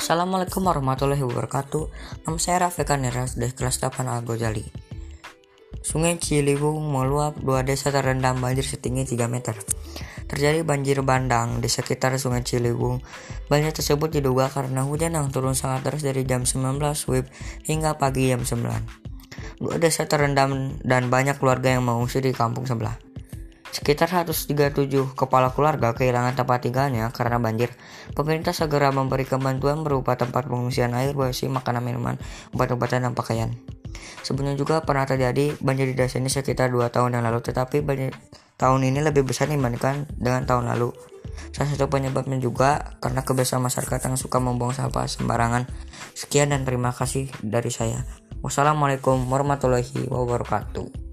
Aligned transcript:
Assalamualaikum 0.00 0.64
warahmatullahi 0.64 1.20
wabarakatuh. 1.20 1.92
Nama 2.24 2.38
saya 2.40 2.64
Rafiq 2.64 2.88
Neras 2.96 3.36
dari 3.36 3.52
kelas 3.52 3.84
8 3.84 4.08
Al 4.08 4.24
Ghazali. 4.24 4.64
Sungai 5.84 6.16
Ciliwung 6.16 6.80
meluap 6.88 7.36
dua 7.36 7.60
desa 7.60 7.92
terendam 7.92 8.40
banjir 8.40 8.64
setinggi 8.64 9.04
3 9.12 9.28
meter. 9.28 9.52
Terjadi 10.24 10.64
banjir 10.64 11.04
bandang 11.04 11.60
di 11.60 11.68
sekitar 11.68 12.16
Sungai 12.16 12.40
Ciliwung. 12.40 13.04
Banjir 13.52 13.76
tersebut 13.76 14.08
diduga 14.08 14.48
karena 14.48 14.88
hujan 14.88 15.20
yang 15.20 15.28
turun 15.28 15.52
sangat 15.52 15.84
deras 15.92 16.00
dari 16.00 16.24
jam 16.24 16.48
19 16.48 16.80
WIB 16.80 17.28
hingga 17.68 18.00
pagi 18.00 18.32
jam 18.32 18.40
9. 18.40 19.60
Dua 19.60 19.76
desa 19.76 20.08
terendam 20.08 20.80
dan 20.80 21.12
banyak 21.12 21.36
keluarga 21.36 21.76
yang 21.76 21.84
mengungsi 21.84 22.24
di 22.24 22.32
kampung 22.32 22.64
sebelah. 22.64 23.09
Sekitar 23.70 24.10
137 24.10 25.14
kepala 25.14 25.54
keluarga 25.54 25.94
kehilangan 25.94 26.34
tempat 26.34 26.66
tinggalnya 26.66 27.06
karena 27.14 27.38
banjir. 27.38 27.70
Pemerintah 28.18 28.50
segera 28.50 28.90
memberi 28.90 29.22
bantuan 29.30 29.86
berupa 29.86 30.18
tempat 30.18 30.50
pengungsian 30.50 30.90
air, 30.98 31.14
bersih, 31.14 31.46
makanan, 31.46 31.86
minuman, 31.86 32.18
obat-obatan, 32.50 33.06
dan 33.06 33.14
pakaian. 33.14 33.54
Sebelumnya 34.26 34.58
juga 34.58 34.82
pernah 34.82 35.06
terjadi 35.06 35.54
banjir 35.62 35.86
di 35.90 35.94
desa 35.94 36.18
ini 36.18 36.26
sekitar 36.26 36.70
2 36.70 36.90
tahun 36.90 37.14
yang 37.18 37.24
lalu, 37.26 37.40
tetapi 37.46 37.82
banjir 37.82 38.10
tahun 38.58 38.90
ini 38.90 39.06
lebih 39.06 39.22
besar 39.22 39.46
dibandingkan 39.46 40.10
dengan 40.18 40.44
tahun 40.44 40.66
lalu. 40.76 40.90
Salah 41.54 41.70
satu 41.72 41.86
penyebabnya 41.86 42.36
juga 42.42 42.98
karena 42.98 43.22
kebiasaan 43.22 43.62
masyarakat 43.64 44.00
yang 44.10 44.16
suka 44.18 44.38
membuang 44.42 44.74
sampah 44.74 45.06
sembarangan. 45.06 45.66
Sekian 46.12 46.50
dan 46.50 46.66
terima 46.66 46.90
kasih 46.90 47.30
dari 47.40 47.70
saya. 47.70 48.02
Wassalamualaikum 48.42 49.30
warahmatullahi 49.30 50.10
wabarakatuh. 50.10 51.09